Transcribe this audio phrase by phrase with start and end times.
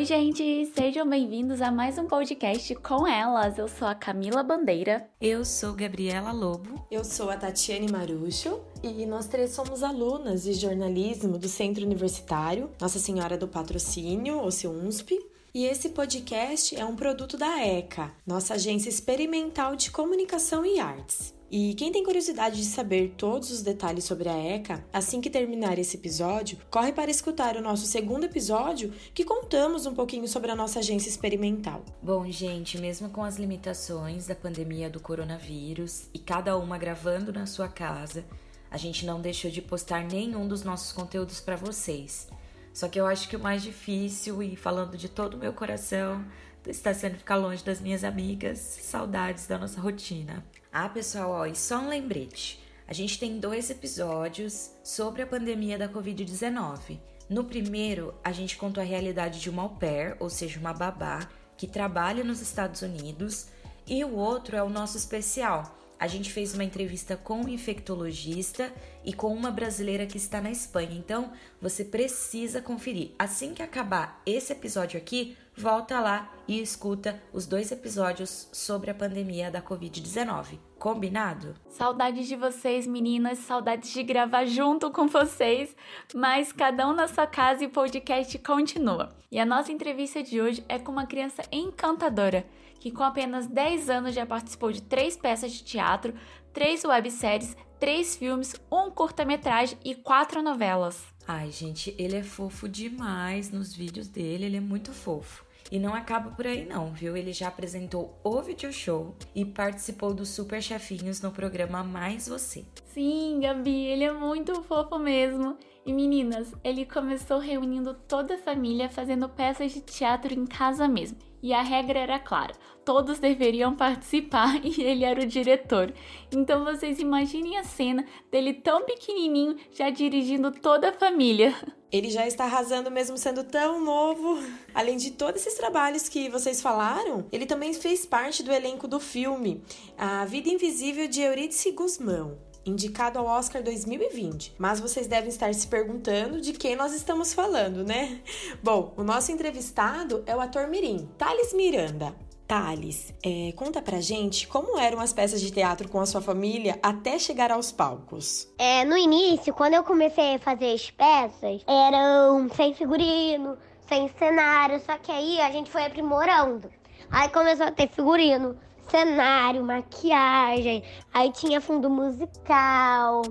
[0.00, 0.72] Oi, gente!
[0.74, 3.58] Sejam bem-vindos a mais um podcast com elas.
[3.58, 5.06] Eu sou a Camila Bandeira.
[5.20, 6.86] Eu sou Gabriela Lobo.
[6.90, 8.62] Eu sou a Tatiane Marucho.
[8.82, 14.50] E nós três somos alunas de jornalismo do Centro Universitário Nossa Senhora do Patrocínio, ou
[14.50, 15.18] seu UNSP.
[15.52, 21.34] E esse podcast é um produto da ECA, nossa agência experimental de comunicação e artes.
[21.52, 25.80] E quem tem curiosidade de saber todos os detalhes sobre a ECA, assim que terminar
[25.80, 30.54] esse episódio, corre para escutar o nosso segundo episódio, que contamos um pouquinho sobre a
[30.54, 31.84] nossa agência experimental.
[32.00, 37.46] Bom, gente, mesmo com as limitações da pandemia do coronavírus e cada uma gravando na
[37.46, 38.24] sua casa,
[38.70, 42.28] a gente não deixou de postar nenhum dos nossos conteúdos para vocês.
[42.72, 46.24] Só que eu acho que o mais difícil, e falando de todo o meu coração,
[46.64, 50.44] está sendo ficar longe das minhas amigas, saudades da nossa rotina.
[50.72, 52.62] Ah, pessoal, ó, e só um lembrete.
[52.86, 57.00] A gente tem dois episódios sobre a pandemia da Covid-19.
[57.28, 61.28] No primeiro, a gente contou a realidade de uma au pair, ou seja, uma babá,
[61.56, 63.48] que trabalha nos Estados Unidos,
[63.84, 65.76] e o outro é o nosso especial.
[66.00, 68.72] A gente fez uma entrevista com um infectologista
[69.04, 70.94] e com uma brasileira que está na Espanha.
[70.96, 73.10] Então, você precisa conferir.
[73.18, 78.94] Assim que acabar esse episódio aqui, volta lá e escuta os dois episódios sobre a
[78.94, 80.58] pandemia da Covid-19.
[80.78, 81.54] Combinado?
[81.68, 85.76] Saudades de vocês, meninas, saudades de gravar junto com vocês,
[86.14, 89.14] mas cada um na sua casa e o podcast continua.
[89.30, 92.46] E a nossa entrevista de hoje é com uma criança encantadora
[92.80, 96.14] que com apenas 10 anos já participou de três peças de teatro,
[96.52, 101.04] três webséries, três filmes, um curta-metragem e quatro novelas.
[101.28, 105.44] Ai, gente, ele é fofo demais nos vídeos dele, ele é muito fofo.
[105.70, 107.16] E não acaba por aí não, viu?
[107.16, 112.64] Ele já apresentou o video show e participou dos Super Chefinhos no programa Mais Você.
[112.86, 115.56] Sim, Gabi, ele é muito fofo mesmo.
[115.86, 121.18] E meninas, ele começou reunindo toda a família fazendo peças de teatro em casa mesmo.
[121.42, 125.92] E a regra era clara: todos deveriam participar e ele era o diretor.
[126.32, 131.54] Então vocês imaginem a cena dele tão pequenininho já dirigindo toda a família.
[131.92, 134.40] Ele já está arrasando mesmo sendo tão novo.
[134.72, 139.00] Além de todos esses trabalhos que vocês falaram, ele também fez parte do elenco do
[139.00, 139.60] filme
[139.98, 144.54] A Vida Invisível de Eurídice Guzmão indicado ao Oscar 2020.
[144.58, 148.20] Mas vocês devem estar se perguntando de quem nós estamos falando, né?
[148.62, 152.14] Bom, o nosso entrevistado é o ator Mirim, Thales Miranda.
[152.50, 156.80] Thales, é, conta pra gente como eram as peças de teatro com a sua família
[156.82, 158.48] até chegar aos palcos.
[158.58, 163.56] É, no início, quando eu comecei a fazer as peças, eram sem figurino,
[163.86, 166.68] sem cenário, só que aí a gente foi aprimorando.
[167.08, 168.58] Aí começou a ter figurino,
[168.90, 170.82] cenário, maquiagem,
[171.12, 173.22] aí tinha fundo musical.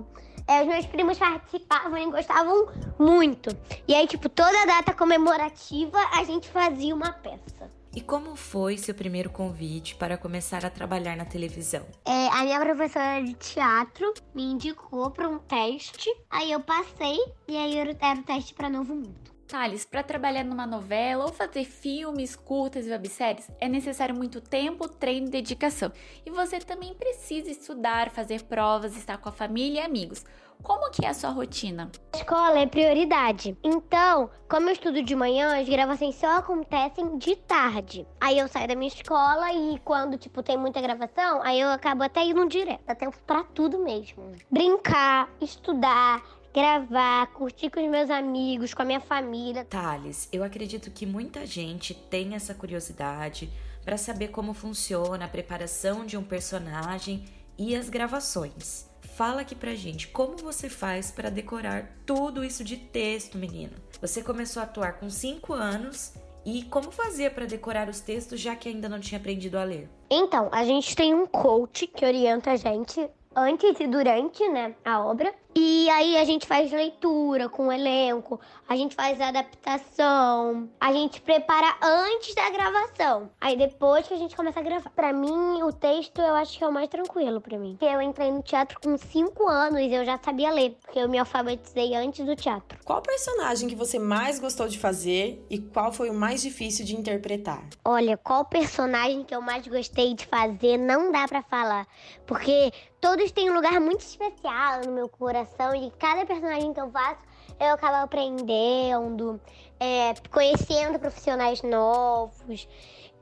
[0.46, 3.50] É, os meus primos participavam e gostavam muito.
[3.86, 7.70] E aí, tipo, toda data comemorativa a gente fazia uma peça.
[7.94, 11.84] E como foi seu primeiro convite para começar a trabalhar na televisão?
[12.04, 17.56] É, a minha professora de teatro me indicou para um teste, aí eu passei e
[17.56, 19.30] aí era o teste para Novo Mundo.
[19.50, 24.88] Thales, para trabalhar numa novela ou fazer filmes, curtas e webséries, é necessário muito tempo,
[24.88, 25.90] treino e dedicação.
[26.24, 30.24] E você também precisa estudar, fazer provas, estar com a família e amigos.
[30.62, 31.90] Como que é a sua rotina?
[32.12, 33.56] A escola é prioridade.
[33.64, 38.06] Então, como eu estudo de manhã, as gravações só acontecem de tarde.
[38.20, 42.02] Aí eu saio da minha escola e quando, tipo, tem muita gravação, aí eu acabo
[42.04, 42.82] até indo direto.
[42.86, 44.30] Dá tempo pra tudo mesmo.
[44.50, 46.22] Brincar, estudar,
[46.54, 49.64] gravar, curtir com os meus amigos, com a minha família.
[49.64, 53.50] Thales, eu acredito que muita gente tem essa curiosidade
[53.84, 57.24] para saber como funciona a preparação de um personagem
[57.56, 58.88] e as gravações.
[59.16, 63.72] Fala aqui pra gente como você faz para decorar tudo isso de texto, menino.
[64.00, 68.56] Você começou a atuar com 5 anos e como fazia para decorar os textos já
[68.56, 69.88] que ainda não tinha aprendido a ler?
[70.10, 75.04] Então, a gente tem um coach que orienta a gente antes e durante, né, a
[75.04, 75.32] obra.
[75.54, 81.20] E aí a gente faz leitura com o elenco, a gente faz adaptação, a gente
[81.20, 83.30] prepara antes da gravação.
[83.40, 84.90] Aí depois que a gente começa a gravar.
[84.90, 87.76] Para mim, o texto eu acho que é o mais tranquilo para mim.
[87.78, 91.08] Porque eu entrei no teatro com 5 anos e eu já sabia ler, porque eu
[91.08, 92.78] me alfabetizei antes do teatro.
[92.84, 96.96] Qual personagem que você mais gostou de fazer e qual foi o mais difícil de
[96.96, 97.64] interpretar?
[97.84, 101.86] Olha, qual personagem que eu mais gostei de fazer não dá para falar,
[102.26, 105.39] porque todos têm um lugar muito especial no meu coração
[105.74, 109.40] e cada personagem que eu faço eu acabo aprendendo,
[109.78, 112.66] é, conhecendo profissionais novos.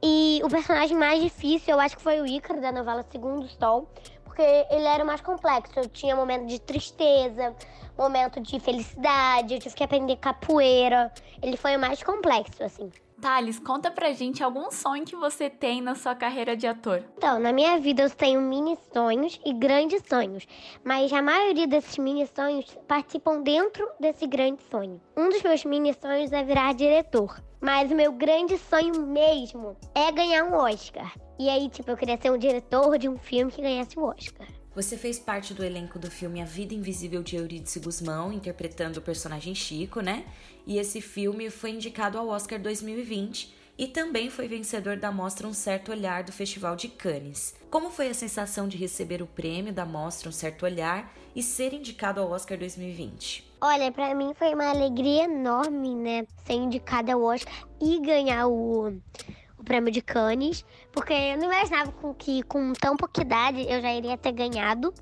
[0.01, 3.89] E o personagem mais difícil eu acho que foi o Ícaro da novela Segundo Sol,
[4.25, 5.73] porque ele era o mais complexo.
[5.77, 7.55] Eu tinha momento de tristeza,
[7.97, 11.13] momento de felicidade, eu tive que aprender capoeira.
[11.43, 12.93] Ele foi o mais complexo, assim.
[13.21, 17.03] Thales, conta pra gente algum sonho que você tem na sua carreira de ator.
[17.17, 20.47] Então, na minha vida eu tenho mini sonhos e grandes sonhos,
[20.85, 25.01] mas a maioria desses mini sonhos participam dentro desse grande sonho.
[25.17, 30.13] Um dos meus mini sonhos é virar diretor, mas o meu grande sonho mesmo é
[30.13, 31.13] ganhar um Oscar.
[31.39, 34.47] E aí, tipo, eu queria ser um diretor de um filme que ganhasse o Oscar.
[34.79, 39.03] Você fez parte do elenco do filme A Vida Invisível de Eurídice Guzmão, interpretando o
[39.03, 40.25] personagem Chico, né?
[40.65, 45.53] E esse filme foi indicado ao Oscar 2020 e também foi vencedor da mostra Um
[45.53, 47.57] Certo Olhar do Festival de Cannes.
[47.69, 51.75] Como foi a sensação de receber o prêmio da mostra Um Certo Olhar e ser
[51.75, 53.51] indicado ao Oscar 2020?
[53.61, 56.25] Olha, para mim foi uma alegria enorme, né?
[56.47, 58.97] Ser indicada ao Oscar e ganhar o
[59.69, 63.95] prêmio de Cannes, porque eu não imaginava com que com tão pouca idade eu já
[63.95, 64.93] iria ter ganhado.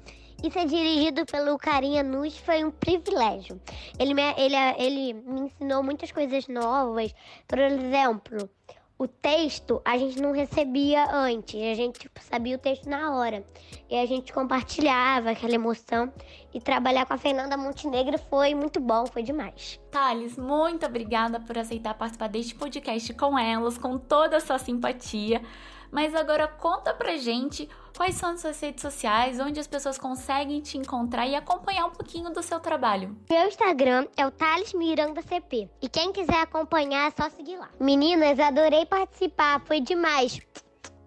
[0.43, 3.59] E ser dirigido pelo Carinha Nus foi um privilégio.
[3.99, 7.15] Ele me, ele, ele me ensinou muitas coisas novas.
[7.49, 8.51] Por exemplo,
[8.99, 13.45] o texto a gente não recebia antes, a gente tipo, sabia o texto na hora.
[13.91, 16.13] E a gente compartilhava aquela emoção.
[16.53, 19.79] E trabalhar com a Fernanda Montenegro foi muito bom, foi demais.
[19.91, 25.43] Thales, muito obrigada por aceitar participar deste podcast com elas, com toda a sua simpatia.
[25.91, 30.61] Mas agora conta pra gente quais são as suas redes sociais, onde as pessoas conseguem
[30.61, 33.17] te encontrar e acompanhar um pouquinho do seu trabalho.
[33.29, 35.71] Meu Instagram é o Thales Miranda CP.
[35.81, 37.71] E quem quiser acompanhar é só seguir lá.
[37.81, 40.39] Meninas, adorei participar, foi demais.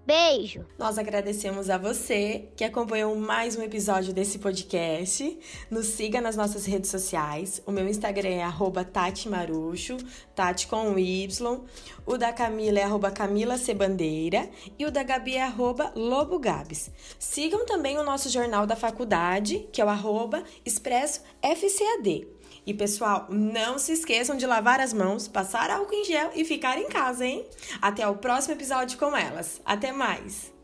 [0.09, 0.65] Beijo!
[0.75, 5.37] Nós agradecemos a você que acompanhou mais um episódio desse podcast.
[5.69, 7.61] Nos siga nas nossas redes sociais.
[7.63, 9.97] O meu Instagram é Tati Marucho,
[10.33, 11.61] Tati com Y.
[12.07, 16.89] O da Camila é arroba Camila Cebandeira e o da Gabi é arroba Lobo Gabs.
[17.19, 22.38] Sigam também o nosso jornal da faculdade, que é o arroba Expresso FCAD.
[22.65, 26.77] E pessoal, não se esqueçam de lavar as mãos, passar álcool em gel e ficar
[26.77, 27.45] em casa, hein?
[27.81, 29.61] Até o próximo episódio com elas.
[29.65, 30.58] Até mais!